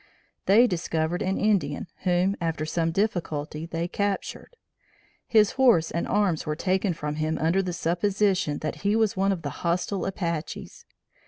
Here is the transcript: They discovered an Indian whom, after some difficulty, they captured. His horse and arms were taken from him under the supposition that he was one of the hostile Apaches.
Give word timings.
They 0.47 0.65
discovered 0.65 1.21
an 1.21 1.37
Indian 1.37 1.85
whom, 2.05 2.35
after 2.41 2.65
some 2.65 2.91
difficulty, 2.91 3.67
they 3.67 3.87
captured. 3.87 4.55
His 5.27 5.51
horse 5.51 5.91
and 5.91 6.07
arms 6.07 6.43
were 6.43 6.55
taken 6.55 6.93
from 6.93 7.17
him 7.17 7.37
under 7.37 7.61
the 7.61 7.71
supposition 7.71 8.57
that 8.61 8.77
he 8.77 8.95
was 8.95 9.15
one 9.15 9.31
of 9.31 9.43
the 9.43 9.51
hostile 9.61 10.07
Apaches. 10.07 10.85